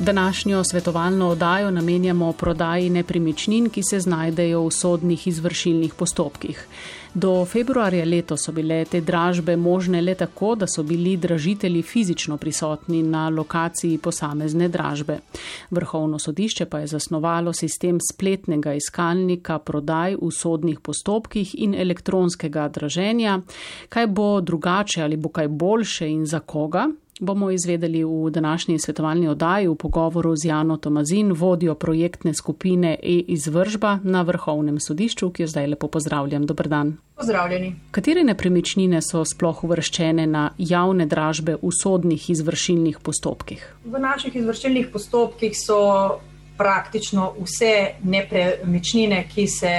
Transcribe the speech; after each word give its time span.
Današnjo 0.00 0.64
svetovalno 0.64 1.28
oddajo 1.28 1.70
namenjamo 1.70 2.32
prodaji 2.32 2.90
nepremičnin, 2.90 3.68
ki 3.70 3.82
se 3.82 4.00
znajdejo 4.00 4.62
v 4.62 4.70
sodnih 4.70 5.26
izvršilnih 5.26 5.94
postopkih. 5.94 6.66
Do 7.14 7.44
februarja 7.44 8.04
leto 8.04 8.36
so 8.36 8.52
bile 8.52 8.84
te 8.84 9.00
dražbe 9.00 9.56
možne 9.56 10.00
le 10.00 10.14
tako, 10.14 10.54
da 10.54 10.66
so 10.66 10.82
bili 10.82 11.16
dražitelji 11.16 11.82
fizično 11.82 12.36
prisotni 12.36 13.02
na 13.02 13.28
lokaciji 13.28 13.98
posamezne 13.98 14.68
dražbe. 14.68 15.18
Vrhovno 15.70 16.18
sodišče 16.18 16.66
pa 16.66 16.78
je 16.78 16.86
zasnovalo 16.86 17.52
sistem 17.52 17.98
spletnega 18.12 18.74
iskalnika 18.74 19.58
prodaj 19.58 20.16
v 20.22 20.30
sodnih 20.32 20.80
postopkih 20.80 21.54
in 21.58 21.74
elektronskega 21.74 22.68
draženja. 22.68 23.40
Kaj 23.88 24.06
bo 24.06 24.40
drugače 24.40 25.02
ali 25.02 25.16
bo 25.16 25.28
kaj 25.28 25.48
boljše 25.48 26.08
in 26.08 26.26
za 26.26 26.40
koga? 26.40 26.88
Bomo 27.20 27.50
izvedeli 27.50 28.04
v 28.04 28.30
današnji 28.30 28.78
svetovalni 28.78 29.28
oddaji 29.28 29.68
v 29.68 29.74
pogovoru 29.74 30.36
z 30.36 30.44
Jano 30.44 30.76
Tomazin, 30.76 31.32
vodjo 31.32 31.74
projektne 31.74 32.34
skupine 32.34 32.96
e-izvržba 33.02 33.98
na 34.02 34.22
Vrhovnem 34.22 34.80
sodišču, 34.80 35.30
ki 35.30 35.42
jo 35.42 35.46
zdaj 35.46 35.66
lepo 35.66 35.88
pozdravljam. 35.88 36.46
Dobr 36.46 36.68
dan. 36.68 36.96
Pozdravljeni. 37.16 37.74
Katere 37.90 38.24
nepremičnine 38.24 39.02
so 39.02 39.24
sploh 39.24 39.64
uvrščene 39.64 40.26
na 40.26 40.50
javne 40.58 41.06
dražbe 41.06 41.56
v 41.62 41.72
sodnih 41.82 42.30
izvršilnih 42.30 42.98
postopkih? 43.02 43.74
V 43.84 44.00
naših 44.00 44.36
izvršilnih 44.36 44.88
postopkih 44.92 45.52
so 45.56 46.20
praktično 46.56 47.34
vse 47.40 48.00
nepremičnine, 48.02 49.26
ki 49.34 49.46
se. 49.46 49.74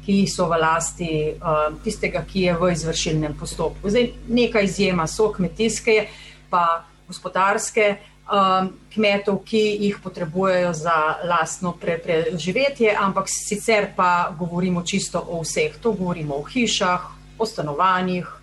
Ki 0.00 0.24
so 0.26 0.46
v 0.48 0.56
lasti 0.58 1.10
uh, 1.28 1.74
tistega, 1.84 2.22
ki 2.26 2.40
je 2.40 2.54
v 2.56 2.70
izvršilnem 2.72 3.34
postopku. 3.38 3.90
Zdaj, 3.92 4.06
nekaj 4.32 4.64
izjema 4.64 5.04
so 5.06 5.28
kmetijske, 5.32 6.06
pa 6.50 6.84
gospodarske 7.08 7.96
um, 8.30 8.72
kmetov, 8.94 9.42
ki 9.44 9.62
jih 9.86 9.98
potrebujejo 10.02 10.72
za 10.74 10.96
lastno 11.24 11.72
pre, 11.80 11.98
preživetje, 11.98 12.94
ampak 12.96 13.28
sicer 13.28 13.90
pa 13.96 14.34
govorimo 14.38 14.82
čisto 14.82 15.22
o 15.28 15.42
vseh. 15.42 15.78
To 15.82 15.92
govorimo 15.92 16.38
o 16.38 16.46
hišah, 16.46 17.08
o 17.38 17.46
stanovanjih, 17.46 18.39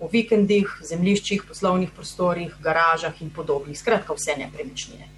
o 0.00 0.08
vikendih, 0.08 0.70
zemljiščih, 0.88 1.44
poslovnih 1.48 1.90
prostorih, 1.96 2.54
garažah 2.64 3.20
in 3.20 3.30
podobnih. 3.30 3.76
Skratka, 3.78 4.16
vse 4.16 4.36
nepremičnine. 4.40 5.08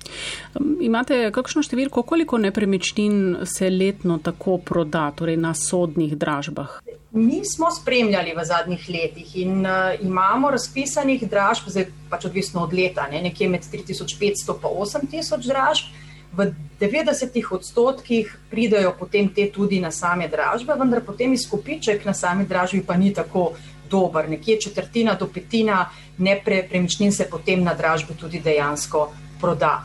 Um, 0.59 0.75
imate 0.83 1.31
kakšno 1.35 1.63
številko, 1.63 2.03
koliko 2.07 2.41
nepremičnin 2.43 3.47
se 3.49 3.71
letno 3.71 4.19
tako 4.23 4.59
proda, 4.59 5.09
torej 5.17 5.39
na 5.41 5.55
sodnih 5.55 6.17
dražbah? 6.19 6.81
Mi 7.13 7.43
smo 7.47 7.71
spremljali 7.71 8.35
v 8.35 8.45
zadnjih 8.49 8.85
letih 8.89 9.35
in 9.45 9.61
uh, 9.63 9.95
imamo 10.03 10.51
razpisanih 10.51 11.27
dražb, 11.31 11.71
zdaj 11.71 11.91
pač 12.11 12.27
odvisno 12.31 12.65
od 12.67 12.75
leta, 12.75 13.07
ne, 13.13 13.23
nekje 13.29 13.51
med 13.53 13.69
3500 13.69 14.23
in 14.25 15.13
8000 15.13 15.47
dražb. 15.47 15.99
V 16.33 16.47
90 16.81 17.35
odstotkih 17.53 18.31
pridajo 18.49 18.95
potem 18.99 19.29
te 19.29 19.51
tudi 19.53 19.83
na 19.85 19.91
same 19.93 20.31
dražbe, 20.33 20.73
vendar 20.81 21.05
potem 21.05 21.35
izkupiček 21.37 22.07
na 22.09 22.15
sami 22.17 22.47
dražbi 22.49 22.81
pa 22.87 22.97
ni 22.97 23.13
tako 23.13 23.53
dober. 23.93 24.29
Nekje 24.31 24.61
četrtina 24.67 25.15
do 25.21 25.29
petina 25.29 25.85
nepremičnin 26.19 27.13
se 27.13 27.29
potem 27.31 27.65
na 27.65 27.75
dražbi 27.75 28.17
tudi 28.21 28.41
dejansko 28.41 29.09
proda. 29.41 29.83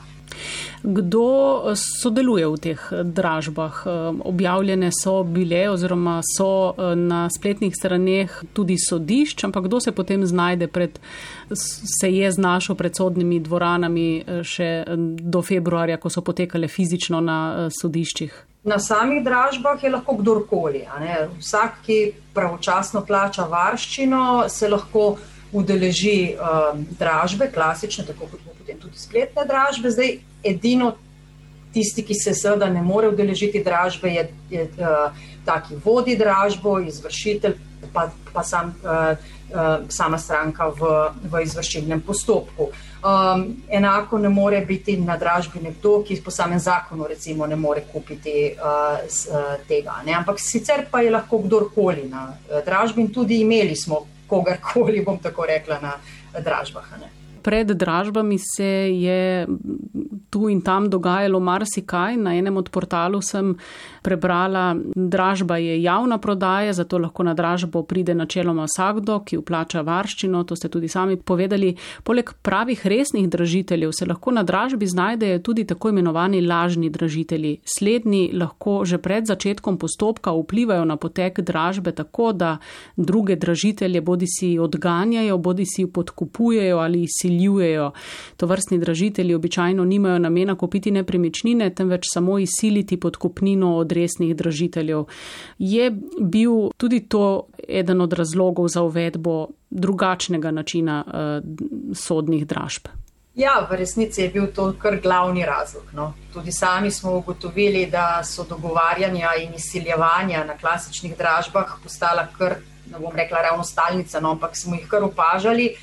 Kdo 0.84 1.26
sodeluje 1.76 2.48
v 2.48 2.58
teh 2.58 2.82
dražbah? 3.04 3.84
Objavljene 4.24 4.92
so 4.94 5.24
bile 5.24 5.70
oziroma 5.70 6.22
so 6.22 6.74
eh, 6.78 6.96
na 6.96 7.28
spletnih 7.34 7.74
straneh 7.76 8.32
tudi 8.54 8.78
sodišč, 8.78 9.44
ampak 9.44 9.66
kdo 9.66 9.80
se 9.80 9.92
potem 9.92 10.26
znajde 10.26 10.68
pred, 10.68 11.00
se 12.00 12.12
je 12.14 12.32
znašel 12.32 12.76
pred 12.76 12.96
sodnimi 12.96 13.40
dvoranami 13.40 14.08
eh, 14.18 14.44
še 14.44 14.86
do 15.18 15.42
februarja, 15.42 15.98
ko 15.98 16.14
so 16.14 16.22
potekale 16.22 16.70
fizično 16.70 17.22
na 17.22 17.40
eh, 17.50 17.74
sodiščih? 17.82 18.47
Na 18.64 18.80
samih 18.80 19.24
dražbah 19.24 19.84
je 19.84 19.90
lahko 19.90 20.16
kdorkoli. 20.18 20.84
Vsak, 21.40 21.82
ki 21.86 21.98
pravočasno 22.34 23.06
plača 23.06 23.46
varščino, 23.48 24.50
se 24.50 24.70
lahko 24.70 25.18
udeleži 25.52 26.36
um, 26.36 26.86
dražbe, 27.00 27.48
klasične, 27.54 28.06
tako 28.06 28.28
kot 28.32 28.42
bo 28.46 28.56
potem 28.58 28.80
tudi 28.80 29.00
spletne 29.00 29.46
dražbe. 29.48 29.92
Zdaj, 29.92 30.18
edino 30.44 30.92
tisti, 31.74 32.04
ki 32.04 32.16
se 32.16 32.34
seveda 32.36 32.68
ne 32.70 32.82
more 32.82 33.08
udeležiti 33.08 33.64
dražbe, 33.64 34.12
je, 34.12 34.28
je 34.50 34.68
uh, 34.80 35.16
taki 35.46 35.80
vodi 35.86 36.18
dražbo, 36.20 36.80
izvršitelj, 36.80 37.56
pa, 37.94 38.10
pa 38.34 38.44
sam, 38.44 38.74
uh, 38.84 39.16
uh, 39.54 39.86
sama 39.90 40.18
stranka 40.18 40.70
v, 40.70 40.92
v 41.24 41.44
izvršilnem 41.44 42.02
postopku. 42.02 42.70
Um, 43.04 43.46
enako 43.70 44.18
ne 44.18 44.30
more 44.30 44.62
biti 44.66 44.98
na 44.98 45.18
dražbi 45.18 45.60
nekdo, 45.64 46.02
ki 46.04 46.22
po 46.26 46.32
samem 46.32 46.60
zakonu 46.60 47.08
recimo 47.08 47.48
ne 47.48 47.56
more 47.56 47.84
kupiti 47.92 48.54
uh, 48.54 49.00
s, 49.08 49.30
tega. 49.68 50.02
Ne? 50.06 50.14
Ampak 50.14 50.40
sicer 50.40 50.88
pa 50.92 51.02
je 51.02 51.12
lahko 51.12 51.40
kdorkoli 51.46 52.10
na 52.10 52.34
dražbi 52.66 53.02
in 53.02 53.14
tudi 53.14 53.42
imeli 53.42 53.76
smo 53.76 54.06
kogarkoli, 54.28 55.06
bom 55.06 55.20
tako 55.24 55.46
rekla, 55.46 55.80
na 55.82 55.94
dražbah. 56.42 56.92
Ne? 57.00 57.17
Pred 57.48 57.72
dražbami 57.80 58.36
se 58.44 58.72
je 58.92 59.48
tu 60.30 60.50
in 60.50 60.62
tam 60.62 60.90
dogajalo 60.90 61.40
marsikaj. 61.40 62.18
Na 62.18 62.34
enem 62.36 62.58
od 62.60 62.68
portalov 62.70 63.24
sem 63.24 63.54
prebrala, 64.04 64.76
dražba 64.96 65.58
je 65.58 65.78
javna 65.84 66.18
prodaja, 66.18 66.74
zato 66.74 66.98
lahko 66.98 67.24
na 67.24 67.34
dražbo 67.34 67.84
pride 67.84 68.16
načeloma 68.16 68.66
vsakdo, 68.68 69.22
ki 69.24 69.40
vplača 69.40 69.82
varščino, 69.88 70.44
to 70.44 70.56
ste 70.56 70.68
tudi 70.70 70.90
sami 70.92 71.16
povedali. 71.16 71.74
Poleg 72.04 72.34
pravih 72.42 72.86
resnih 72.88 73.30
dražiteljev 73.30 73.92
se 73.96 74.06
lahko 74.06 74.32
na 74.32 74.44
dražbi 74.44 74.88
znajdejo 74.88 75.40
tudi 75.40 75.66
tako 75.66 75.90
imenovani 75.90 76.42
lažni 76.42 76.90
dražitelji. 76.90 77.62
Slednji 77.64 78.32
lahko 78.34 78.82
že 78.86 78.98
pred 78.98 79.26
začetkom 79.26 79.78
postopka 79.78 80.32
vplivajo 80.36 80.86
na 80.86 80.98
potek 80.98 81.40
dražbe 81.40 81.92
tako, 81.92 82.34
da 82.34 82.58
druge 82.98 83.36
dražitelje 83.36 84.02
bodi 84.02 84.28
si 84.28 84.60
odganjajo, 84.60 85.38
bodi 85.38 85.66
si 85.66 85.88
podkupujejo 85.88 86.78
ali 86.78 87.06
izsiljujejo. 87.38 87.92
To 88.38 88.46
vrstni 88.46 88.78
dražitelji 88.78 89.36
običajno 89.36 89.86
nimajo 89.86 90.20
namena 90.20 90.56
kupiti 90.56 90.92
nepremičnine, 90.92 91.70
temveč 91.70 92.04
samo 92.14 92.40
izsiliti 92.40 93.00
podkupnino 93.00 93.78
od 93.78 93.92
resnih 93.92 94.36
dražiteljev. 94.36 95.06
Je 95.58 95.92
bil 96.22 96.70
tudi 96.78 97.00
to 97.08 97.48
eden 97.68 98.02
od 98.02 98.14
razlogov 98.14 98.68
za 98.68 98.82
uvedbo 98.82 99.48
drugačnega 99.70 100.52
načina 100.52 101.04
uh, 101.08 101.14
sodnih 101.94 102.48
dražb? 102.48 102.88
Ja, 103.36 103.68
v 103.70 103.76
resnici 103.78 104.22
je 104.22 104.30
bil 104.30 104.48
to 104.50 104.74
kar 104.82 104.98
glavni 105.02 105.46
razlog. 105.46 105.84
No. 105.94 106.14
Tudi 106.34 106.52
sami 106.52 106.92
smo 106.92 107.12
ugotovili, 107.18 107.86
da 107.86 108.24
so 108.24 108.44
dogovarjanja 108.50 109.36
in 109.44 109.54
izsiljevanja 109.54 110.44
na 110.44 110.58
klasičnih 110.58 111.18
dražbah 111.18 111.76
postala 111.84 112.28
kar, 112.38 112.56
ne 112.92 113.00
bom 113.00 113.14
rekla 113.16 113.42
ravno 113.42 113.64
stalnica, 113.64 114.20
no, 114.20 114.32
ampak 114.32 114.58
smo 114.58 114.76
jih 114.76 114.88
kar 114.90 115.04
opažali. 115.04 115.76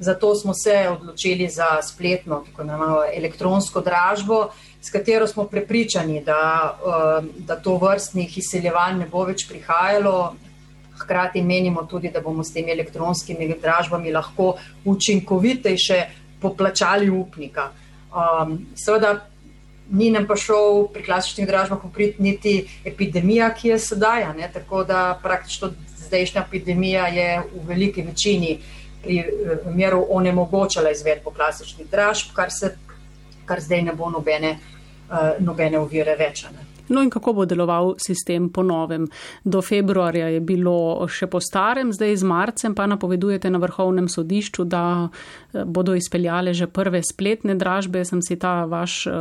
Zato 0.00 0.34
smo 0.34 0.54
se 0.54 0.88
odločili 0.88 1.48
za 1.48 1.82
spletno, 1.82 2.44
tako 2.46 2.62
imenovano 2.62 3.02
elektronsko 3.14 3.80
dražbo, 3.80 4.48
s 4.80 4.90
katero 4.90 5.26
smo 5.26 5.44
prepričani, 5.44 6.22
da, 6.24 6.78
um, 7.20 7.28
da 7.38 7.56
to 7.56 7.76
vrstnih 7.76 8.38
izseljevanj 8.38 8.98
ne 8.98 9.06
bo 9.06 9.26
več 9.28 9.44
prihajalo. 9.48 10.34
Hkrati 11.02 11.42
menimo 11.42 11.84
tudi, 11.84 12.08
da 12.08 12.20
bomo 12.20 12.44
s 12.44 12.52
temi 12.52 12.72
elektronskimi 12.72 13.54
dražbami 13.60 14.12
lahko 14.12 14.54
učinkovitejše 14.84 16.00
poplačali 16.40 17.10
upnika. 17.10 17.68
Um, 18.10 18.58
seveda, 18.74 19.18
ni 19.90 20.10
nam 20.10 20.26
pa 20.26 20.36
šel 20.36 20.86
pri 20.94 21.04
klasičnih 21.04 21.46
dražbah 21.46 21.84
uprit 21.84 22.18
niti 22.18 22.64
epidemija, 22.84 23.52
ki 23.54 23.74
je 23.74 23.78
sedaj, 23.78 24.30
ne? 24.36 24.50
tako 24.52 24.84
da 24.84 25.18
praktično 25.22 25.72
zdajšnja 26.06 26.44
epidemija 26.48 27.06
je 27.06 27.42
v 27.54 27.66
veliki 27.68 28.02
večini 28.02 28.58
pri 28.58 28.79
eh, 29.04 29.30
miru 29.74 30.06
onemogočala 30.10 30.90
izvedbo 30.90 31.30
klasičnih 31.30 31.90
dražb, 31.90 32.34
kar, 32.34 32.50
se, 32.52 32.74
kar 33.44 33.60
zdaj 33.60 33.82
ne 33.82 33.92
bo 33.92 34.10
nobene, 34.10 34.58
uh, 35.10 35.30
nobene 35.38 35.78
uvire 35.78 36.16
več. 36.16 36.44
Ne. 36.44 36.69
No 36.90 37.02
in 37.02 37.10
kako 37.10 37.32
bo 37.32 37.44
deloval 37.46 37.94
sistem 38.02 38.48
po 38.50 38.62
novem? 38.62 39.06
Do 39.44 39.62
februarja 39.62 40.26
je 40.34 40.40
bilo 40.40 41.06
še 41.06 41.28
po 41.30 41.40
starem, 41.40 41.92
zdaj 41.94 42.16
z 42.18 42.26
marcem 42.26 42.74
pa 42.74 42.86
napovedujete 42.90 43.50
na 43.50 43.60
vrhovnem 43.62 44.08
sodišču, 44.10 44.66
da 44.66 45.06
eh, 45.06 45.64
bodo 45.64 45.94
izpeljale 45.94 46.54
že 46.54 46.66
prve 46.66 47.02
spletne 47.06 47.54
dražbe. 47.54 48.04
Sem 48.04 48.22
si 48.22 48.36
ta 48.36 48.64
vaš 48.66 49.06
eh, 49.06 49.14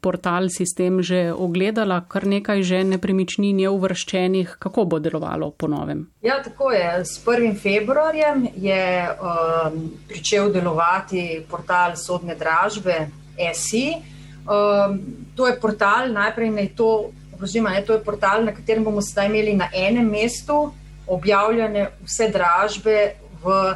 portal, 0.00 0.48
sistem 0.48 1.02
že 1.02 1.32
ogledala, 1.32 2.00
kar 2.08 2.26
nekaj 2.26 2.64
že 2.64 2.84
nepremičnin 2.84 3.60
je 3.60 3.68
uvrščenih. 3.68 4.56
Kako 4.58 4.84
bo 4.88 4.98
delovalo 4.98 5.52
po 5.52 5.68
novem? 5.68 6.06
Ja, 6.22 6.40
tako 6.42 6.72
je. 6.72 7.04
S 7.04 7.20
1. 7.24 7.56
februarjem 7.60 8.48
je 8.56 9.08
um, 9.12 9.90
pričel 10.08 10.52
delovati 10.52 11.42
portal 11.50 11.96
sodne 11.96 12.34
dražbe 12.38 13.06
SI. 13.54 14.11
Um, 14.42 15.00
to 15.36 15.46
je 15.46 15.60
portal, 15.60 16.10
najprej 16.12 16.50
naj 16.50 16.68
to, 16.76 17.12
oziroma 17.42 17.70
ne, 17.70 17.82
to 17.86 17.94
je 17.94 18.02
portal, 18.02 18.42
na 18.44 18.54
katerem 18.54 18.84
bomo 18.84 19.02
sedaj 19.02 19.30
imeli 19.30 19.54
na 19.54 19.68
enem 19.74 20.08
mestu 20.10 20.72
objavljene 21.06 21.88
vse 22.02 22.28
dražbe 22.28 23.14
v 23.42 23.74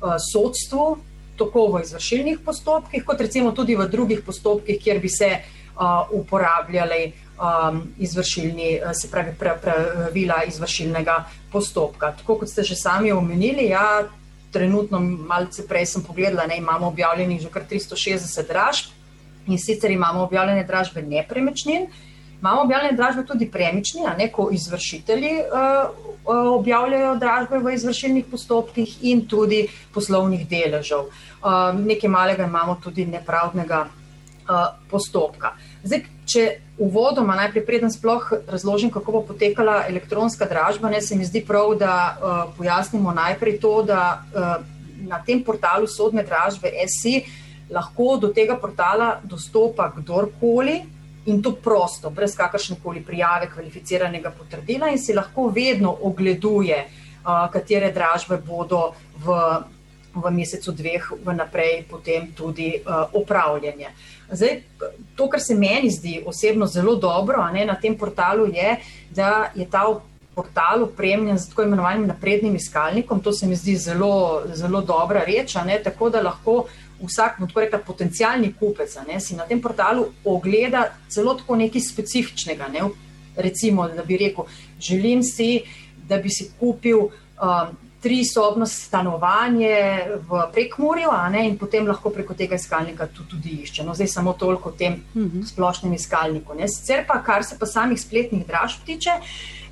sodstvu, 0.00 0.98
tako 1.36 1.66
v 1.72 1.82
izvršilnih 1.84 2.40
postopkih, 2.44 3.04
kot 3.04 3.20
recimo 3.20 3.52
tudi 3.52 3.76
v 3.76 3.88
drugih 3.88 4.20
postopkih, 4.24 4.80
kjer 4.80 5.00
bi 5.00 5.08
se 5.08 5.30
uporabljali 6.12 7.12
izvršilni, 7.98 8.80
se 8.92 9.08
pravi, 9.10 9.32
pravila 9.36 10.42
izvršilnega 10.48 11.24
postopka. 11.52 12.12
Tako 12.20 12.42
kot 12.42 12.48
ste 12.48 12.62
že 12.62 12.76
sami 12.76 13.12
omenili, 13.12 13.70
ja, 13.72 14.04
trenutno, 14.52 15.00
malce 15.00 15.64
prej 15.68 15.86
sem 15.86 16.04
pogledala, 16.04 16.46
ne, 16.46 16.58
imamo 16.58 16.88
objavljenih 16.88 17.40
že 17.40 17.52
kar 17.52 17.64
360 17.68 18.48
dražb 18.48 18.99
in 19.46 19.58
sicer 19.58 19.90
imamo 19.90 20.22
objavljene 20.22 20.64
dražbe 20.64 21.02
nepremičnin, 21.02 21.86
imamo 22.40 22.62
objavljene 22.62 22.96
dražbe 22.96 23.24
tudi 23.26 23.50
premični, 23.50 24.06
a 24.06 24.16
ne 24.16 24.28
ko 24.32 24.48
izvršitelji 24.52 25.32
uh, 25.38 26.54
objavljajo 26.58 27.16
dražbe 27.16 27.58
v 27.58 27.74
izvršilnih 27.74 28.24
postopkih 28.30 28.96
in 29.04 29.26
tudi 29.28 29.66
poslovnih 29.94 30.48
deležev. 30.48 31.08
Uh, 31.08 31.76
nekaj 31.76 32.10
malega 32.10 32.44
imamo 32.44 32.78
tudi 32.84 33.06
nepravdnega 33.06 33.86
uh, 33.86 34.66
postopka. 34.90 35.54
Zdaj, 35.82 36.04
če 36.30 36.44
uvodoma 36.78 37.34
najprej 37.36 37.64
preden 37.66 37.92
sploh 37.92 38.32
razložim, 38.48 38.90
kako 38.90 39.12
bo 39.12 39.22
potekala 39.32 39.84
elektronska 39.88 40.46
dražba, 40.48 40.90
ne 40.90 41.00
se 41.02 41.16
mi 41.16 41.24
zdi 41.24 41.44
prav, 41.46 41.74
da 41.78 41.94
uh, 41.94 42.42
pojasnimo 42.56 43.12
najprej 43.12 43.58
to, 43.60 43.82
da 43.82 44.22
uh, 44.22 44.80
na 45.08 45.20
tem 45.26 45.42
portalu 45.44 45.88
sodne 45.88 46.22
dražbe 46.22 46.72
SI 46.86 47.24
lahko 47.70 48.16
do 48.16 48.32
tega 48.34 48.56
portala 48.56 49.20
dostopa 49.24 49.92
kdorkoli 49.96 50.80
in 51.26 51.42
to 51.42 51.52
prosto, 51.52 52.10
brez 52.10 52.34
kakršne 52.36 52.76
koli 52.82 53.02
prijave 53.04 53.50
kvalificiranega 53.52 54.30
potrdila 54.30 54.88
in 54.90 54.98
si 54.98 55.14
lahko 55.14 55.48
vedno 55.54 55.92
ogleduje, 56.02 56.78
uh, 57.24 57.50
katere 57.52 57.92
dražbe 57.92 58.40
bodo 58.46 58.94
v, 59.24 59.36
v 60.14 60.30
mesecu 60.32 60.72
dveh 60.72 61.10
vnaprej 61.26 61.84
potem 61.90 62.32
tudi 62.36 62.72
uh, 62.80 63.04
opravljanje. 63.12 63.92
Zdaj, 64.32 64.62
to, 65.16 65.28
kar 65.28 65.40
se 65.40 65.54
meni 65.54 65.90
zdi 65.90 66.20
osebno 66.26 66.66
zelo 66.66 66.94
dobro 66.96 67.44
ne, 67.52 67.64
na 67.66 67.74
tem 67.74 67.98
portalu, 67.98 68.46
je, 68.46 68.76
da 69.10 69.50
je 69.54 69.66
ta 69.70 69.84
portal 70.34 70.82
opremljen 70.82 71.38
z 71.38 71.48
tako 71.48 71.62
imenovanim 71.62 72.06
naprednim 72.06 72.54
iskalnikom. 72.56 73.20
To 73.20 73.32
se 73.32 73.46
mi 73.46 73.56
zdi 73.56 73.76
zelo, 73.76 74.42
zelo 74.54 74.80
dobra 74.80 75.24
reč, 75.26 75.54
ne, 75.66 75.80
tako 75.82 76.10
da 76.10 76.22
lahko 76.22 76.64
vsak, 77.02 77.38
rekla, 77.54 77.78
potencijalni 77.78 78.52
kupec 78.52 78.96
ne, 79.08 79.20
si 79.20 79.36
na 79.36 79.46
tem 79.46 79.60
portalu 79.60 80.06
ogleda 80.24 80.90
celo 81.08 81.34
tako 81.34 81.56
nekaj 81.56 81.80
specifičnega. 81.80 82.68
Ne, 82.68 82.88
recimo, 83.36 83.88
da 83.88 84.02
bi 84.04 84.16
rekel, 84.16 84.44
želim 84.80 85.22
si, 85.22 85.62
da 86.08 86.18
bi 86.18 86.28
si 86.28 86.50
kupil. 86.58 87.08
Um, 87.40 87.76
tri 88.00 88.24
sobno 88.24 88.66
stanovanje 88.66 89.76
v 90.28 90.44
prekmurju, 90.52 91.10
in 91.44 91.58
potem 91.58 91.86
lahko 91.86 92.10
preko 92.10 92.34
tega 92.34 92.56
iskalnika 92.56 93.06
tudi, 93.06 93.28
tudi 93.30 93.56
išče. 93.62 93.84
No, 93.84 93.94
zdaj 93.94 94.08
samo 94.08 94.32
toliko 94.32 94.68
o 94.68 94.72
tem 94.72 94.92
uh 94.92 95.22
mhm. 95.22 95.40
-huh. 95.40 95.48
splošnem 95.52 95.92
iskalniku. 95.92 96.54
Ne. 96.54 96.68
Sicer 96.68 97.04
pa, 97.06 97.22
kar 97.22 97.44
se 97.44 97.58
pa 97.58 97.66
samih 97.66 98.00
spletnih 98.00 98.46
dražb 98.46 98.84
tiče, 98.86 99.10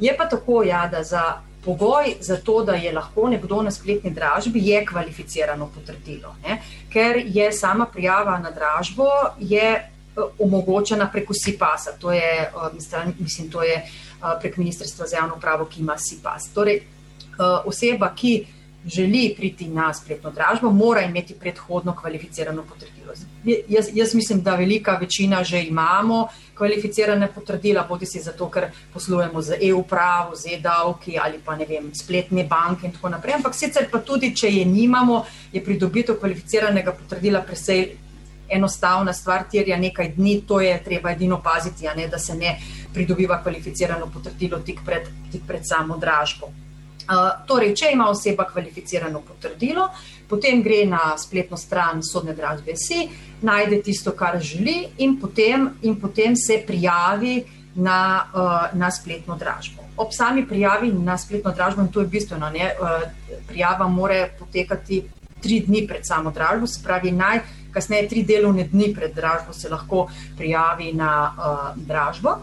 je 0.00 0.16
pa 0.16 0.28
tako, 0.28 0.62
ja, 0.62 0.88
da 0.92 1.02
za 1.02 1.40
pogoj 1.64 2.14
za 2.20 2.36
to, 2.36 2.64
da 2.64 2.72
je 2.72 2.92
lahko 2.92 3.28
nekdo 3.28 3.62
na 3.62 3.70
spletni 3.70 4.10
dražbi, 4.10 4.60
je 4.62 4.86
kvalificirano 4.86 5.70
potrdilo. 5.74 6.34
Ne. 6.42 6.62
Ker 6.92 7.22
je 7.24 7.52
sama 7.52 7.86
prijava 7.86 8.38
na 8.38 8.50
dražbo, 8.50 9.06
eh, 9.62 9.90
omogočena 10.38 11.10
preko 11.12 11.34
SIPAS-a, 11.34 11.92
to 12.00 12.12
je, 12.12 12.42
eh, 12.42 13.12
mislim, 13.18 13.50
to 13.50 13.62
je 13.62 13.74
eh, 13.74 14.38
prek 14.40 14.56
Ministrstva 14.56 15.06
za 15.06 15.16
javno 15.16 15.36
pravo, 15.40 15.64
ki 15.64 15.80
ima 15.80 15.98
SIPAS. 15.98 16.52
Torej, 16.54 16.82
oseba, 17.64 18.14
ki 18.16 18.46
želi 18.88 19.34
priti 19.36 19.68
na 19.68 19.94
spletno 19.94 20.30
dražbo, 20.30 20.70
mora 20.70 21.02
imeti 21.02 21.34
predhodno 21.34 21.96
kvalificirano 21.96 22.62
potrdilo. 22.62 23.12
Jaz, 23.68 23.88
jaz 23.92 24.14
mislim, 24.14 24.42
da 24.42 24.54
velika 24.54 24.96
večina 25.00 25.44
že 25.44 25.62
imamo 25.62 26.28
kvalificirane 26.54 27.28
potrdila, 27.34 27.86
bodi 27.88 28.06
si 28.06 28.20
zato, 28.20 28.50
ker 28.50 28.66
poslujemo 28.92 29.42
z 29.42 29.58
EU-pravo, 29.60 30.36
z 30.36 30.54
e-davki 30.54 31.18
ali 31.22 31.38
pa 31.44 31.56
ne 31.56 31.66
vem, 31.66 31.90
spletne 31.94 32.44
banke 32.44 32.86
in 32.86 32.92
tako 32.92 33.08
naprej. 33.08 33.34
Ampak 33.34 33.54
sicer 33.54 33.88
pa 33.90 33.98
tudi, 33.98 34.34
če 34.36 34.50
je 34.50 34.64
nimamo, 34.64 35.24
je 35.52 35.64
pridobitev 35.64 36.18
kvalificiranega 36.18 36.92
potrdila 36.92 37.42
presej 37.42 37.96
enostavna 38.48 39.12
stvar, 39.12 39.44
terja 39.52 39.76
nekaj 39.76 40.14
dni, 40.16 40.40
to 40.48 40.60
je 40.60 40.72
treba 40.84 41.10
edino 41.12 41.42
paziti, 41.42 41.88
ne, 41.96 42.08
da 42.08 42.18
se 42.18 42.34
ne 42.34 42.56
pridobiva 42.94 43.42
kvalificirano 43.42 44.08
potrdilo 44.14 44.58
tik 44.58 44.80
pred, 44.84 45.08
tik 45.32 45.44
pred 45.46 45.68
samo 45.68 45.96
dražbo. 45.96 46.48
Uh, 47.08 47.46
torej, 47.48 47.72
če 47.72 47.92
ima 47.94 48.10
oseba 48.10 48.44
kvalificirano 48.44 49.22
potrdilo, 49.24 49.86
potem 50.28 50.60
gre 50.62 50.82
na 50.84 51.14
spletno 51.16 51.56
stran 51.56 52.02
sodne 52.04 52.34
dražbe 52.36 52.74
SI, 52.76 53.06
najde 53.42 53.78
tisto, 53.82 54.12
kar 54.12 54.36
želi, 54.44 54.82
in 54.98 55.14
potem, 55.20 55.70
in 55.88 55.96
potem 55.96 56.36
se 56.36 56.58
prijavi 56.66 57.38
na, 57.74 58.26
uh, 58.34 58.78
na 58.78 58.90
spletno 58.90 59.38
dražbo. 59.40 59.86
Ob 59.96 60.12
sami 60.12 60.44
prijavi 60.46 60.92
na 60.92 61.16
spletno 61.18 61.52
dražbo, 61.56 61.82
in 61.82 61.88
to 61.92 62.04
je 62.04 62.12
bistveno, 62.12 62.50
ne, 62.50 62.74
uh, 62.76 63.08
prijava 63.48 63.88
mora 63.88 64.26
potekati 64.38 65.02
tri 65.40 65.60
dni 65.60 65.86
pred 65.88 66.04
samo 66.06 66.30
dražbo, 66.30 66.66
se 66.66 66.82
pravi, 66.84 67.12
najkasneje 67.12 68.08
tri 68.08 68.22
delovne 68.22 68.68
dni 68.68 68.92
pred 68.94 69.14
dražbo 69.14 69.52
se 69.52 69.68
lahko 69.68 70.08
prijavi 70.36 70.92
na 70.92 71.32
uh, 71.32 71.82
dražbo. 71.86 72.36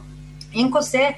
In 0.54 0.72
ko 0.72 0.82
se 0.82 1.14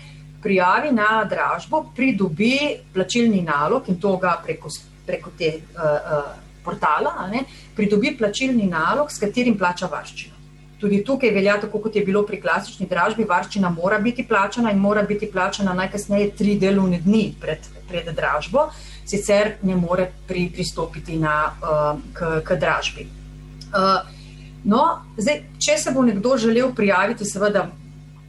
prijavi 0.47 0.93
na 0.95 1.25
dražbo, 1.27 1.83
pridobi 1.95 2.77
plačilni 2.93 3.41
nalog 3.43 3.89
in 3.91 3.99
to 3.99 4.15
ga 4.17 4.37
preko, 4.45 4.71
preko 5.05 5.31
te 5.37 5.49
uh, 5.57 5.81
uh, 5.83 6.29
portala, 6.63 7.27
ne, 7.31 7.43
pridobi 7.75 8.13
plačilni 8.17 8.67
nalog, 8.71 9.11
s 9.11 9.19
katerim 9.19 9.57
plača 9.59 9.89
varščino. 9.91 10.35
Tudi 10.79 11.01
tukaj 11.03 11.33
velja, 11.33 11.57
tako 11.59 11.81
kot 11.83 11.95
je 11.97 12.03
bilo 12.05 12.21
pri 12.25 12.39
klasični 12.41 12.87
dražbi, 12.87 13.25
varščina 13.27 13.69
mora 13.73 13.97
biti 13.99 14.23
plačana 14.27 14.71
in 14.71 14.79
mora 14.79 15.03
biti 15.09 15.27
plačana 15.31 15.73
najkasneje 15.73 16.29
tri 16.37 16.53
delovne 16.61 17.01
dni 17.03 17.23
pred, 17.41 17.67
pred 17.89 18.07
dražbo, 18.15 18.69
sicer 19.07 19.55
ne 19.67 19.75
more 19.75 20.05
pri, 20.29 20.45
pristopiti 20.53 21.17
na, 21.19 21.33
uh, 21.59 21.99
k, 22.13 22.29
k 22.45 22.59
dražbi. 22.61 23.07
Uh, 23.73 23.99
no, 24.63 24.85
zdaj, 25.17 25.43
če 25.59 25.75
se 25.81 25.91
bo 25.91 26.05
nekdo 26.07 26.37
želel 26.39 26.71
prijaviti, 26.77 27.27
seveda 27.27 27.65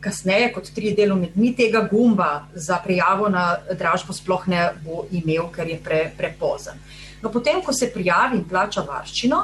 kasneje, 0.01 0.53
kot 0.55 0.71
tri 0.75 0.93
delovne 0.97 1.31
dni, 1.35 1.53
tega 1.57 1.83
gumba 1.91 2.49
za 2.55 2.79
prijavo 2.85 3.29
na 3.29 3.59
dražbo 3.79 4.13
sploh 4.13 4.47
ne 4.49 4.69
bo 4.85 5.07
imel, 5.11 5.49
ker 5.55 5.69
je 5.69 5.79
pre, 5.85 6.03
prepozen. 6.17 6.79
No, 7.23 7.33
potem, 7.35 7.63
ko 7.63 7.73
se 7.75 7.91
prijavi 7.95 8.39
in 8.39 8.45
plača 8.49 8.85
varščino, 8.87 9.43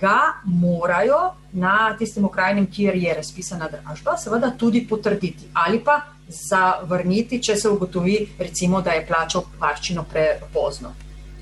ga 0.00 0.40
morajo 0.44 1.18
na 1.52 1.92
tistem 1.98 2.24
okrajnem, 2.24 2.66
kjer 2.72 2.96
je 2.96 3.14
razpisana 3.14 3.68
dražba, 3.68 4.16
seveda 4.16 4.52
tudi 4.56 4.86
potrditi 4.88 5.50
ali 5.52 5.82
pa 5.84 6.00
zavrniti, 6.30 7.40
če 7.42 7.56
se 7.56 7.68
ugotovi, 7.68 8.16
recimo, 8.38 8.80
da 8.80 8.94
je 8.94 9.06
plačal 9.06 9.44
varščino 9.60 10.04
prepozno. 10.12 10.94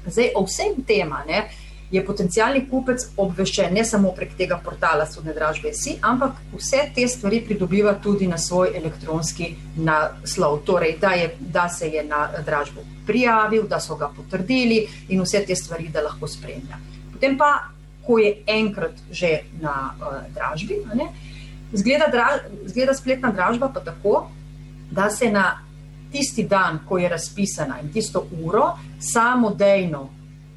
Zdaj, 0.07 0.33
o 0.35 0.45
vsem 0.49 0.79
tem, 0.89 1.13
ne 1.29 1.45
je 1.91 2.05
potencijalni 2.05 2.67
kupec 2.69 3.05
obveščen 3.17 3.73
ne 3.75 3.85
samo 3.85 4.13
prek 4.17 4.35
tega 4.37 4.59
portala 4.65 5.07
sodne 5.09 5.33
dražbe 5.35 5.73
SI, 5.75 5.97
ampak 6.05 6.37
vse 6.53 6.83
te 6.95 7.07
stvari 7.09 7.41
pridobiva 7.47 7.95
tudi 8.03 8.29
na 8.29 8.39
svoj 8.39 8.75
elektronski 8.77 9.55
naslov. 9.77 10.61
Torej, 10.69 10.99
da, 11.01 11.15
je, 11.17 11.31
da 11.41 11.69
se 11.69 11.89
je 11.89 12.05
na 12.05 12.27
dražbo 12.45 12.85
prijavil, 13.07 13.65
da 13.69 13.81
so 13.81 13.97
ga 13.97 14.11
potrdili 14.17 14.83
in 15.09 15.23
vse 15.25 15.45
te 15.47 15.57
stvari, 15.57 15.89
da 15.89 16.05
lahko 16.05 16.29
spremlja. 16.29 16.77
Potem 17.13 17.39
pa, 17.39 17.53
ko 18.05 18.19
je 18.19 18.35
enkrat 18.47 19.01
že 19.11 19.39
na 19.61 19.95
uh, 20.01 20.21
dražbi, 20.35 20.83
zgleda, 21.73 22.09
draž, 22.13 22.45
zgleda 22.67 22.95
spletna 22.95 23.33
dražba 23.33 23.71
pa 23.73 23.81
tako, 23.81 24.29
da 24.91 25.11
se 25.11 25.31
na 25.31 25.65
tisti 26.13 26.45
dan, 26.49 26.81
ko 26.89 26.99
je 26.99 27.09
razpisana 27.09 27.81
in 27.81 27.93
tisto 27.93 28.27
uro, 28.45 28.71
samodejno 29.01 30.09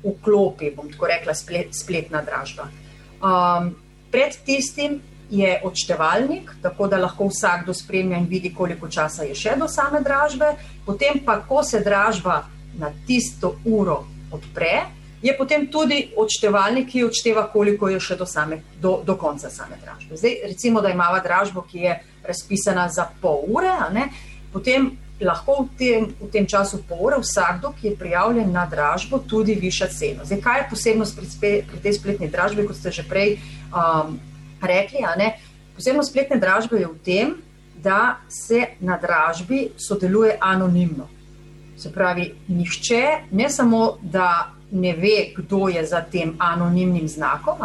vklopi, 0.03 0.73
bom 0.75 0.89
tako 0.91 1.09
rekla, 1.11 1.35
splet, 1.35 1.75
spletna 1.75 2.21
dražba. 2.25 2.67
Um, 3.21 3.75
pred 4.11 4.35
tistim 4.45 4.99
je 5.31 5.61
odštevalnik, 5.63 6.51
tako 6.61 6.87
da 6.87 6.97
lahko 6.97 7.29
vsakdo 7.29 7.73
spremlja 7.73 8.17
in 8.17 8.25
vidi, 8.27 8.53
koliko 8.53 8.89
časa 8.89 9.23
je 9.23 9.35
še 9.35 9.55
do 9.59 9.67
same 9.71 10.01
dražbe. 10.03 10.55
Potem 10.85 11.21
pa, 11.25 11.39
ko 11.47 11.63
se 11.63 11.79
dražba 11.79 12.43
na 12.79 12.91
tisto 13.07 13.55
uro 13.65 14.03
odpre, 14.31 14.81
je 15.21 15.37
potem 15.37 15.67
tudi 15.71 16.11
odštevalnik, 16.17 16.89
ki 16.89 17.05
odšteva, 17.05 17.45
koliko 17.53 17.89
je 17.89 17.99
še 18.01 18.17
do, 18.17 18.25
same, 18.25 18.61
do, 18.81 18.97
do 19.05 19.15
konca 19.15 19.49
same 19.53 19.77
dražbe. 19.83 20.17
Zdaj, 20.17 20.37
recimo, 20.49 20.81
da 20.81 20.89
imamo 20.89 21.21
dražbo, 21.23 21.61
ki 21.61 21.85
je 21.85 21.97
razpisana 22.27 22.89
za 22.89 23.07
pol 23.21 23.45
ure, 23.47 24.09
potem 24.53 24.89
lahko 25.25 25.63
v 25.63 25.77
tem, 25.77 26.05
v 26.19 26.29
tem 26.31 26.45
času 26.47 26.81
pol 26.87 27.05
ure 27.07 27.19
vsakdo, 27.21 27.73
ki 27.77 27.87
je 27.87 27.97
prijavljen 27.97 28.51
na 28.51 28.65
dražbo, 28.65 29.19
tudi 29.19 29.55
viša 29.55 29.87
ceno. 29.87 30.25
Zdaj, 30.25 30.41
kaj 30.41 30.59
je 30.59 30.67
posebnost 30.69 31.17
pri, 31.17 31.29
spe, 31.29 31.51
pri 31.67 31.79
tej 31.81 31.93
spletni 31.99 32.29
dražbi, 32.29 32.65
kot 32.67 32.77
ste 32.77 32.91
že 32.91 33.05
prej 33.07 33.37
um, 33.71 34.19
rekli? 34.61 35.05
Posebnost 35.75 36.11
spletne 36.11 36.37
dražbe 36.41 36.79
je 36.79 36.87
v 36.87 36.99
tem, 37.05 37.35
da 37.81 38.17
se 38.29 38.77
na 38.79 38.97
dražbi 38.97 39.71
sodeluje 39.77 40.37
anonimno. 40.39 41.07
Se 41.77 41.89
pravi, 41.91 42.33
nihče 42.47 43.31
ne 43.31 43.49
samo, 43.49 43.97
da 44.01 44.53
ne 44.71 44.93
ve, 44.93 45.33
kdo 45.35 45.67
je 45.67 45.85
za 45.85 46.01
tem 46.01 46.35
anonimnim 46.39 47.07
znakom, 47.07 47.57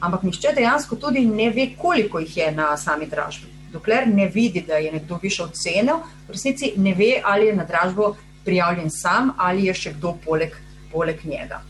ampak 0.00 0.22
nihče 0.22 0.52
dejansko 0.54 0.96
tudi 0.96 1.26
ne 1.26 1.50
ve, 1.50 1.70
koliko 1.78 2.18
jih 2.18 2.36
je 2.36 2.52
na 2.52 2.76
sami 2.76 3.06
dražbi. 3.06 3.53
Dokler 3.74 4.06
ne 4.08 4.28
vidi, 4.30 4.62
da 4.62 4.78
je 4.78 4.92
nekdo 4.94 5.18
višal 5.22 5.50
ceno, 5.52 6.00
v 6.28 6.36
resnici 6.36 6.72
ne 6.76 6.94
ve, 6.94 7.18
ali 7.24 7.50
je 7.50 7.56
na 7.56 7.64
dražbo 7.66 8.14
prijavljen 8.44 8.90
sam 8.90 9.32
ali 9.36 9.66
je 9.66 9.74
še 9.74 9.92
kdo 9.98 10.14
poleg, 10.24 10.54
poleg 10.92 11.24
njega. 11.24 11.60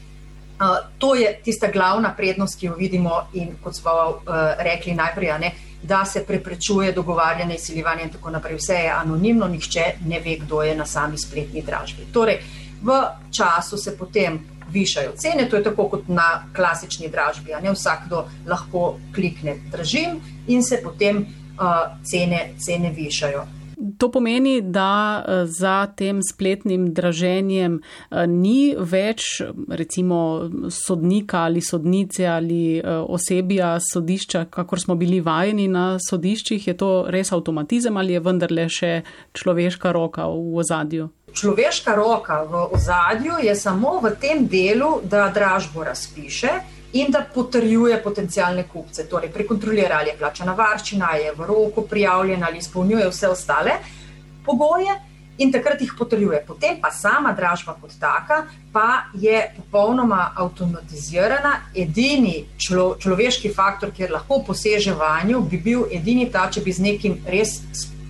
Uh, 0.55 0.77
to 0.99 1.15
je 1.15 1.33
tista 1.43 1.71
glavna 1.73 2.13
prednost, 2.15 2.61
ki 2.61 2.67
jo 2.67 2.75
vidimo, 2.79 3.25
in 3.35 3.57
kot 3.63 3.75
smo 3.75 3.93
uh, 3.93 4.35
rekli 4.63 4.95
najprej, 4.95 5.33
ne, 5.41 5.51
da 5.83 6.05
se 6.05 6.23
preprečuje 6.27 6.93
dogovarjanje, 6.93 7.55
izsiljevanje 7.55 8.03
in 8.03 8.13
tako 8.13 8.31
naprej. 8.31 8.57
Vse 8.57 8.75
je 8.85 8.91
anonimno, 8.91 9.49
nihče 9.49 9.85
ne 10.07 10.21
ve, 10.21 10.37
kdo 10.45 10.63
je 10.63 10.77
na 10.77 10.87
sami 10.87 11.19
spletni 11.19 11.63
dražbi. 11.63 12.07
Torej, 12.13 12.39
v 12.83 13.01
času 13.35 13.77
se 13.77 13.97
potem 13.99 14.39
višajo 14.71 15.13
cene, 15.17 15.49
to 15.49 15.57
je 15.57 15.65
tako 15.65 15.89
kot 15.89 16.09
na 16.09 16.47
klasični 16.57 17.09
dražbi. 17.09 17.53
Ne 17.63 17.73
vsakdo 17.75 18.25
lahko 18.47 18.99
klikne 19.15 19.59
dražim 19.73 20.21
in 20.47 20.63
se 20.63 20.81
potem 20.85 21.27
cene, 22.03 22.55
cene 22.59 22.91
višajo. 22.91 23.45
To 23.99 24.11
pomeni, 24.11 24.61
da 24.61 25.25
eh, 25.29 25.47
za 25.47 25.87
tem 25.97 26.21
spletnim 26.23 26.93
draženjem 26.95 27.81
eh, 27.81 28.27
ni 28.27 28.75
več 28.79 29.43
recimo 29.69 30.51
sodnika 30.71 31.39
ali 31.39 31.61
sodnice 31.61 32.27
ali 32.27 32.79
eh, 32.79 32.89
osebja 32.89 33.79
sodišča, 33.93 34.45
kakor 34.51 34.81
smo 34.81 34.95
bili 34.95 35.21
vajeni 35.21 35.69
na 35.69 35.99
sodiščih. 36.09 36.69
Je 36.69 36.77
to 36.77 36.93
res 37.09 37.33
avtomatizem 37.33 37.97
ali 37.97 38.15
je 38.15 38.23
vendarle 38.25 38.69
še 38.69 38.93
človeška 39.33 39.93
roka 39.93 40.29
v 40.31 40.57
ozadju? 40.63 41.11
Človeška 41.35 41.95
roka 41.99 42.43
v 42.47 42.69
ozadju 42.77 43.41
je 43.43 43.55
samo 43.59 43.99
v 44.01 44.15
tem 44.21 44.47
delu, 44.47 45.01
da 45.03 45.29
dražbo 45.35 45.85
razpiše 45.85 46.74
in 46.95 47.11
da 47.11 47.25
potrjuje 47.35 48.03
potencijalne 48.03 48.69
kupce, 48.73 49.09
torej 49.11 49.33
prekontrolira, 49.35 49.99
ali 49.99 50.13
je 50.13 50.19
plačana 50.19 50.55
varščina, 50.55 51.11
je 51.19 51.33
v 51.35 51.47
roku 51.47 51.83
prijavljena 51.91 52.47
ali 52.49 52.59
izpolnjuje 52.59 53.09
vse 53.09 53.29
ostale 53.29 53.81
pogoje. 54.47 54.95
In 55.39 55.51
takrat 55.53 55.81
jih 55.83 55.91
potrjuje. 55.99 56.45
Potem 56.47 56.77
pa 56.81 56.93
sama 56.95 57.33
dražba 57.35 57.73
kot 57.81 57.97
taka, 57.99 58.45
pa 58.73 59.11
je 59.19 59.41
popolnoma 59.57 60.29
avtomatizirana. 60.37 61.57
Edini 61.75 62.45
člo, 62.57 62.95
človeški 63.03 63.51
faktor, 63.51 63.91
kjer 63.91 64.13
lahko 64.15 64.45
poseže 64.47 64.95
vanjo, 64.95 65.41
bi 65.41 65.59
bil 65.59 65.89
edini 65.91 66.29
ta, 66.31 66.47
če 66.51 66.63
bi 66.63 66.73
z 66.73 66.85
nekim 66.87 67.17
res 67.27 67.57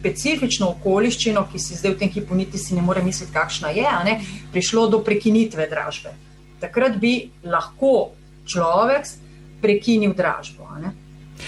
specifično 0.05 0.69
okoliščino, 0.75 1.47
ki 1.49 1.59
si 1.59 1.79
zdaj 1.81 1.95
v 1.95 1.99
tem 2.03 2.13
hipu 2.13 2.37
niti 2.37 2.61
si 2.61 2.77
ne 2.77 2.85
more 2.85 3.01
misliti, 3.03 3.33
kakšna 3.33 3.73
je, 3.73 3.87
ne, 4.05 4.19
prišlo 4.53 4.91
do 4.93 5.01
prekinitve 5.01 5.65
dražbe. 5.71 6.13
Takrat 6.61 7.01
bi 7.01 7.31
lahko 7.49 8.13
človek 8.47 9.07
prekinil 9.61 10.15
dražbo. 10.15 10.69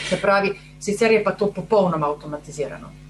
Se 0.09 0.17
pravi, 0.17 0.53
sicer 0.81 1.13
je 1.13 1.25
pa 1.25 1.33
to 1.33 1.53
popolnoma 1.53 2.07
avtomatizirano. 2.07 3.07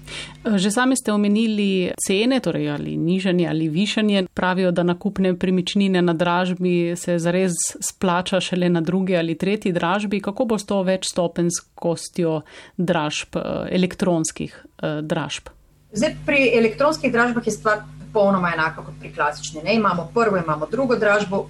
Že 0.47 0.71
sami 0.71 0.95
ste 0.95 1.11
omenili 1.11 1.91
cene, 1.99 2.39
torej 2.39 2.71
ali 2.71 2.95
nižanje 2.97 3.47
ali 3.49 3.67
višanje. 3.67 4.27
Pravijo, 4.33 4.71
da 4.71 4.83
nakupne 4.83 5.35
premičnine 5.35 6.01
na 6.01 6.13
dražbi 6.13 6.95
se 6.95 7.19
zares 7.19 7.51
splača 7.79 8.39
šele 8.39 8.69
na 8.69 8.81
drugi 8.81 9.17
ali 9.17 9.35
tretji 9.37 9.71
dražbi. 9.71 10.21
Kako 10.21 10.45
bo 10.45 10.57
s 10.57 10.65
to 10.65 10.81
večstopenskostjo 10.83 12.41
dražb, 12.77 13.35
eh, 13.35 13.67
elektronskih 13.71 14.65
eh, 14.81 15.01
dražb? 15.01 15.51
Zdaj, 15.91 16.15
pri 16.25 16.51
elektronskih 16.57 17.11
dražbah 17.11 17.47
je 17.47 17.51
stvar 17.51 17.83
popolnoma 18.07 18.51
enaka 18.53 18.83
kot 18.83 18.95
pri 18.99 19.13
klasični. 19.13 19.63
Ne? 19.63 19.75
Imamo 19.75 20.09
prvo, 20.13 20.37
imamo 20.37 20.67
drugo 20.71 20.95
dražbo, 20.95 21.49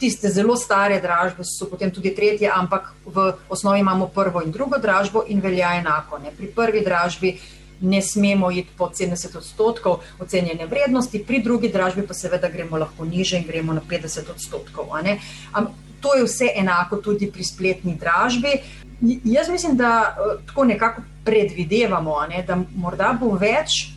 tiste 0.00 0.28
zelo 0.28 0.56
stare 0.56 1.00
dražbe 1.00 1.44
so 1.44 1.68
potem 1.68 1.90
tudi 1.92 2.14
tretje, 2.16 2.48
ampak 2.48 2.92
v 3.04 3.32
osnovi 3.48 3.80
imamo 3.80 4.08
prvo 4.08 4.42
in 4.42 4.50
drugo 4.50 4.78
dražbo 4.78 5.24
in 5.28 5.40
velja 5.40 5.74
enako. 5.78 6.18
Ne. 6.18 6.32
Pri 6.36 6.48
prvi 6.56 6.84
dražbi 6.84 7.34
ne 7.80 8.02
smemo 8.02 8.50
iti 8.50 8.72
pod 8.76 8.96
70 8.96 9.36
odstotkov 9.36 10.00
ocenjene 10.20 10.66
vrednosti, 10.66 11.22
pri 11.26 11.42
drugi 11.42 11.68
dražbi 11.68 12.06
pa 12.06 12.14
seveda 12.14 12.48
gremo 12.48 12.80
lahko 12.80 13.04
niže 13.04 13.38
in 13.38 13.46
gremo 13.46 13.72
na 13.72 13.80
50 13.80 14.32
odstotkov. 14.34 14.88
To 16.00 16.14
je 16.16 16.24
vse 16.24 16.48
enako 16.56 16.96
tudi 16.96 17.28
pri 17.32 17.44
spletni 17.44 17.96
dražbi. 18.00 18.54
Jaz 19.24 19.48
mislim, 19.48 19.76
da 19.76 20.16
eh, 20.16 20.42
tako 20.46 20.64
nekako 20.64 21.02
predvidevamo, 21.24 22.16
ne, 22.28 22.42
da 22.48 22.56
morda 22.76 23.12
bo 23.20 23.34
več 23.36 23.92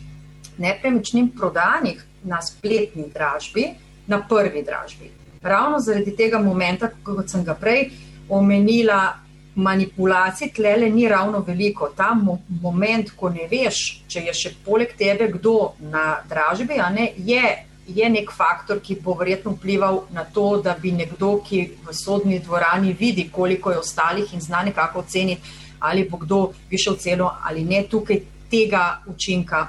nepremičnin 0.58 1.30
prodanih 1.36 2.04
na 2.24 2.42
spletni 2.42 3.08
dražbi, 3.12 3.68
na 4.06 4.20
prvi 4.28 4.62
dražbi 4.62 5.23
ravno 5.44 5.78
zaradi 5.78 6.16
tega 6.16 6.38
momenta, 6.38 6.90
kot 7.04 7.28
sem 7.28 7.44
ga 7.44 7.54
prej 7.54 7.90
omenila, 8.28 9.20
manipulacij 9.54 10.50
tlele 10.54 10.88
ni 10.90 11.08
ravno 11.08 11.44
veliko. 11.46 11.88
Ta 11.96 12.14
mo 12.14 12.38
moment, 12.62 13.12
ko 13.16 13.28
ne 13.28 13.46
veš, 13.50 14.02
če 14.08 14.24
je 14.26 14.34
še 14.34 14.54
poleg 14.64 14.96
tebe 14.98 15.28
kdo 15.36 15.74
na 15.92 16.24
dražbi, 16.28 16.80
ne, 16.94 17.12
je, 17.16 17.42
je 17.86 18.10
nek 18.10 18.32
faktor, 18.32 18.80
ki 18.80 18.98
bo 19.04 19.14
verjetno 19.14 19.54
vplival 19.54 20.04
na 20.12 20.24
to, 20.24 20.56
da 20.64 20.74
bi 20.80 20.92
nekdo, 20.92 21.38
ki 21.46 21.62
v 21.86 21.94
sodni 21.94 22.40
dvorani 22.40 22.96
vidi, 22.98 23.28
koliko 23.30 23.70
je 23.70 23.78
ostalih 23.78 24.34
in 24.34 24.40
zna 24.40 24.64
nekako 24.64 25.04
oceniti, 25.04 25.62
ali 25.78 26.08
bo 26.08 26.18
kdo 26.18 26.52
višel 26.70 26.96
celo 26.96 27.30
ali 27.44 27.64
ne, 27.64 27.84
tukaj 27.90 28.22
tega 28.50 29.02
učinka 29.06 29.66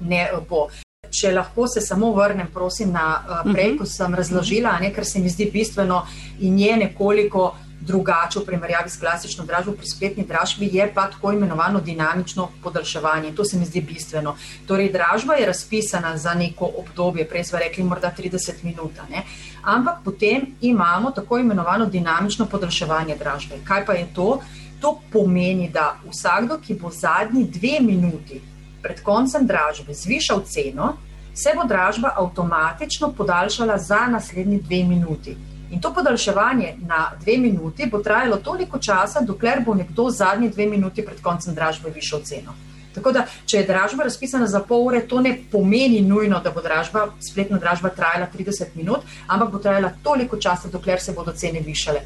ne 0.00 0.28
bo 0.48 0.68
če 1.14 1.32
lahko 1.34 1.68
se 1.70 1.80
samo 1.80 2.12
vrnem, 2.12 2.48
prosim, 2.52 2.92
na 2.92 3.04
uh, 3.18 3.52
prej, 3.52 3.74
mhm. 3.74 3.78
ko 3.78 3.86
sem 3.86 4.14
razložila, 4.14 4.78
ne, 4.82 4.92
ker 4.94 5.06
se 5.06 5.22
mi 5.22 5.30
zdi 5.30 5.50
bistveno 5.52 6.04
in 6.40 6.58
je 6.58 6.76
nekoliko 6.76 7.52
drugače 7.84 8.38
v 8.38 8.44
primerjavi 8.46 8.90
s 8.90 8.96
klasično 8.96 9.44
dražbo 9.44 9.72
pri 9.76 9.86
spletni 9.86 10.24
dražbi, 10.24 10.68
je 10.72 10.86
pa 10.94 11.06
tako 11.10 11.32
imenovano 11.32 11.80
dinamično 11.80 12.48
podaljševanje. 12.62 13.34
To 13.36 13.44
se 13.44 13.58
mi 13.58 13.66
zdi 13.66 13.80
bistveno. 13.80 14.36
Torej, 14.66 14.92
dražba 14.92 15.34
je 15.34 15.46
razpisana 15.46 16.16
za 16.16 16.34
neko 16.34 16.70
obdobje, 16.78 17.28
prej 17.28 17.44
smo 17.44 17.58
rekli 17.58 17.84
morda 17.84 18.12
30 18.18 18.64
minut, 18.64 18.92
ne, 19.10 19.22
ampak 19.62 20.00
potem 20.04 20.46
imamo 20.60 21.10
tako 21.10 21.38
imenovano 21.38 21.86
dinamično 21.86 22.46
podaljševanje 22.46 23.16
dražbe. 23.16 23.60
Kaj 23.64 23.86
pa 23.86 23.92
je 23.92 24.08
to? 24.14 24.40
To 24.80 24.98
pomeni, 25.12 25.70
da 25.72 25.94
vsakdo, 26.08 26.58
ki 26.60 26.74
bo 26.74 26.90
zadnji 26.90 27.44
dve 27.44 27.78
minuti 27.80 28.40
pred 28.84 29.00
koncem 29.02 29.46
dražbe 29.46 29.94
zvišal 29.94 30.44
ceno, 30.44 30.92
se 31.34 31.54
bo 31.56 31.64
dražba 31.64 32.12
avtomatično 32.16 33.12
podaljšala 33.16 33.78
za 33.78 34.06
naslednji 34.06 34.60
dve 34.60 34.84
minuti. 34.84 35.36
In 35.70 35.80
to 35.80 35.94
podaljševanje 35.94 36.74
na 36.86 37.12
dve 37.20 37.36
minuti 37.38 37.88
bo 37.90 37.98
trajalo 37.98 38.36
toliko 38.36 38.78
časa, 38.78 39.20
dokler 39.20 39.64
bo 39.66 39.74
nekdo 39.74 40.10
zadnji 40.10 40.50
dve 40.50 40.66
minuti 40.66 41.04
pred 41.04 41.22
koncem 41.22 41.54
dražbe 41.54 41.90
višal 41.90 42.20
ceno. 42.22 42.54
Tako 42.94 43.12
da, 43.12 43.24
če 43.46 43.56
je 43.56 43.66
dražba 43.66 44.04
razpisana 44.06 44.46
za 44.46 44.60
pol 44.60 44.84
ure, 44.86 45.00
to 45.08 45.20
ne 45.20 45.32
pomeni 45.52 46.00
nujno, 46.00 46.38
da 46.44 46.52
bo 46.54 46.62
dražba, 46.62 47.08
spletna 47.20 47.58
dražba 47.58 47.90
trajala 47.90 48.28
30 48.34 48.76
minut, 48.78 49.02
ampak 49.26 49.50
bo 49.50 49.58
trajala 49.58 49.90
toliko 50.02 50.36
časa, 50.36 50.70
dokler 50.70 51.02
se 51.02 51.12
bodo 51.12 51.32
cene 51.32 51.64
višale. 51.64 52.04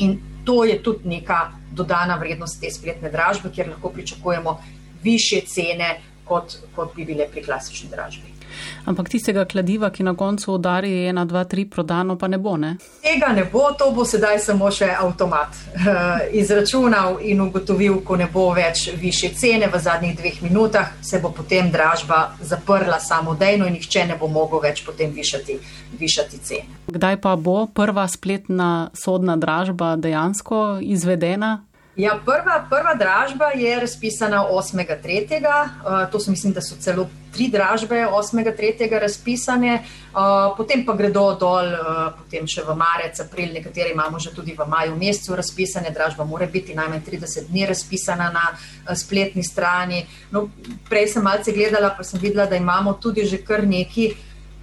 In 0.00 0.16
to 0.44 0.64
je 0.64 0.78
tudi 0.82 1.08
neka 1.08 1.50
dodana 1.72 2.16
vrednost 2.16 2.60
te 2.60 2.70
spletne 2.72 3.10
dražbe, 3.10 3.50
kjer 3.52 3.68
lahko 3.68 3.90
pričakujemo 3.92 4.56
više 5.04 5.40
cene, 5.46 5.98
kot, 6.24 6.56
kot 6.76 6.96
bi 6.96 7.04
bile 7.04 7.28
pri 7.30 7.42
klasični 7.44 7.90
dražbi. 7.90 8.34
Ampak 8.84 9.08
tistega 9.08 9.44
kladiva, 9.44 9.90
ki 9.90 10.02
na 10.02 10.14
koncu 10.16 10.52
udari 10.52 10.90
1, 10.90 11.26
2, 11.26 11.44
3 11.44 11.70
prodano, 11.70 12.18
pa 12.18 12.28
ne 12.28 12.38
bo. 12.38 12.56
Ne? 12.56 12.76
Tega 13.02 13.32
ne 13.32 13.44
bo, 13.52 13.70
to 13.78 13.90
bo 13.90 14.04
sedaj 14.04 14.38
samo 14.44 14.70
še 14.70 14.90
avtomat 14.94 15.56
uh, 15.56 15.88
izračunal 16.32 17.18
in 17.22 17.40
ugotovil, 17.40 18.00
ko 18.04 18.16
ne 18.20 18.28
bo 18.32 18.50
več 18.54 18.88
više 19.00 19.32
cene 19.34 19.68
v 19.72 19.80
zadnjih 19.80 20.16
dveh 20.18 20.40
minutah, 20.42 20.92
se 21.02 21.20
bo 21.20 21.32
potem 21.34 21.70
dražba 21.72 22.36
zaprla 22.40 23.00
samodejno 23.00 23.66
in 23.66 23.78
nihče 23.78 24.06
ne 24.12 24.18
bo 24.20 24.28
mogel 24.28 24.62
več 24.62 24.84
potem 24.86 25.12
višati, 25.12 25.58
višati 25.98 26.42
cene. 26.44 26.80
Kdaj 26.86 27.20
pa 27.20 27.36
bo 27.36 27.66
prva 27.66 28.06
spletna 28.08 28.90
sodna 28.94 29.36
dražba 29.36 29.96
dejansko 29.96 30.78
izvedena? 30.82 31.64
Ja, 31.96 32.18
prva, 32.24 32.66
prva 32.70 32.94
dražba 32.94 33.52
je 33.54 33.80
razpisana 33.80 34.44
8.3. 34.50 35.30
Uh, 35.30 36.10
to 36.12 36.20
so, 36.20 36.30
mislim, 36.30 36.52
da 36.52 36.60
so 36.60 36.74
celo 36.80 37.08
tri 37.32 37.48
dražbe 37.48 38.06
8.3. 38.10 38.98
razpisane, 39.00 39.82
uh, 40.12 40.56
potem 40.56 40.84
pa 40.86 40.92
gredo 40.92 41.36
dol, 41.40 41.70
uh, 41.70 42.10
potem 42.18 42.46
še 42.50 42.64
v 42.66 42.74
marec, 42.74 43.20
april, 43.20 43.52
nekatere 43.54 43.94
imamo 43.94 44.18
že 44.18 44.34
tudi 44.34 44.56
v 44.58 44.66
maju 44.66 44.96
mesecu 44.98 45.38
razpisane. 45.38 45.94
Dražba 45.94 46.24
mora 46.24 46.46
biti 46.46 46.74
najmanj 46.74 47.02
30 47.06 47.48
dni 47.50 47.66
razpisana 47.70 48.30
na 48.34 48.44
uh, 48.50 48.94
spletni 48.98 49.46
strani. 49.46 50.02
No, 50.34 50.48
prej 50.90 51.14
sem 51.14 51.22
malce 51.22 51.54
gledala, 51.54 51.94
pa 51.94 52.02
sem 52.02 52.20
videla, 52.20 52.50
da 52.50 52.56
imamo 52.56 52.98
tudi 52.98 53.22
že 53.22 53.38
kar 53.46 53.62
neki 53.62 54.14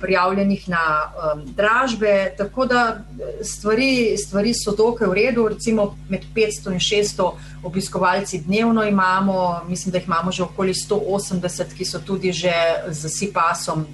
prijavljenih 0.02 0.70
na 0.70 0.84
um, 1.06 1.46
dražbe, 1.56 2.34
tako 2.38 2.66
da 2.66 2.82
eh, 2.98 3.44
stvari, 3.44 4.18
stvari 4.18 4.54
so 4.54 4.76
dokaj 4.76 5.08
v 5.08 5.14
redu. 5.14 5.48
Recimo 5.48 5.98
med 6.10 6.26
500 6.36 6.74
in 6.74 6.80
600 6.80 7.32
obiskovalci 7.64 8.42
dnevno 8.42 8.84
imamo, 8.84 9.62
mislim, 9.68 9.92
da 9.92 9.98
jih 9.98 10.08
imamo 10.08 10.32
že 10.32 10.44
okoli 10.44 10.74
180, 10.74 11.78
ki 11.78 11.86
so 11.86 12.00
tudi 12.00 12.34
že 12.34 12.54
z 12.88 13.10
SIPASom 13.10 13.86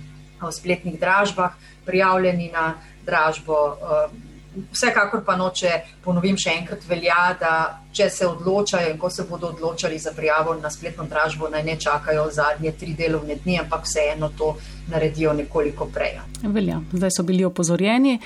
v 0.42 0.52
spletnih 0.52 1.00
dražbah 1.00 1.52
prijavljeni 1.86 2.52
na 2.54 2.74
dražbo. 3.06 3.78
Um, 3.82 4.24
Vsekakor 4.74 5.22
pa 5.26 5.36
noče, 5.38 5.70
ponovim 6.02 6.38
še 6.38 6.50
enkrat, 6.58 6.82
velja, 6.90 7.36
da 7.40 7.52
če 7.92 8.10
se 8.10 8.28
odločajo 8.28 8.92
in 8.92 8.98
ko 8.98 9.10
se 9.10 9.26
bodo 9.30 9.48
odločali 9.48 10.00
za 10.00 10.12
prijavo 10.16 10.56
na 10.62 10.70
spletno 10.70 11.06
dražbo, 11.10 11.50
naj 11.50 11.64
ne 11.64 11.78
čakajo 11.80 12.30
zadnje 12.32 12.72
tri 12.72 12.94
delovne 12.94 13.36
dni, 13.36 13.60
ampak 13.60 13.86
vseeno 13.86 14.30
to 14.38 14.56
naredijo 14.92 15.34
nekoliko 15.34 15.86
prej. 15.86 16.20
Velja. 16.44 16.80
Zdaj 16.92 17.10
so 17.18 17.24
bili 17.24 17.46
opozorjeni. 17.46 18.20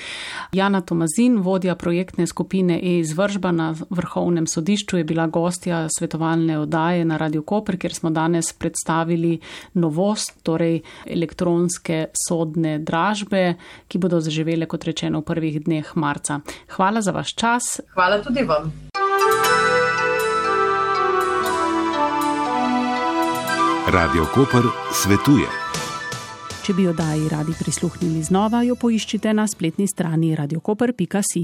Jana 0.52 0.82
Tomazin, 0.82 1.40
vodja 1.42 1.76
projektne 1.76 2.28
skupine 2.28 2.80
e-izvržba 2.84 3.52
na 3.52 3.76
Vrhovnem 3.90 4.48
sodišču, 4.48 4.98
je 4.98 5.04
bila 5.04 5.28
gostja 5.28 5.88
svetovalne 5.98 6.60
oddaje 6.60 7.06
na 7.06 7.18
Radio 7.18 7.42
Koper, 7.42 7.78
kjer 7.78 7.94
smo 7.94 8.10
danes 8.10 8.54
predstavili 8.54 9.40
novost, 9.74 10.44
torej 10.44 10.82
elektronske 11.06 12.06
sodne 12.28 12.80
dražbe, 12.80 13.56
ki 13.88 13.98
bodo 13.98 14.20
zaživele, 14.20 14.66
kot 14.66 14.84
rečeno, 14.84 15.22
v 15.22 15.30
prvih 15.34 15.64
dneh 15.64 15.96
marca. 15.96 16.40
Hvala 16.76 17.02
za 17.02 17.12
vaš 17.12 17.36
čas. 17.36 17.80
Hvala 17.96 18.22
tudi 18.24 18.44
vam. 18.44 18.72
Radio 23.92 24.24
Koper 24.32 24.64
svetuje. 24.96 25.48
Če 26.64 26.74
bi 26.78 26.86
oddaji 26.88 27.26
radi 27.28 27.52
prisluhnili 27.60 28.22
znova, 28.24 28.62
jo 28.64 28.78
poiščite 28.80 29.34
na 29.36 29.44
spletni 29.52 29.88
strani 29.88 30.30
radiokoper.si. 30.36 31.42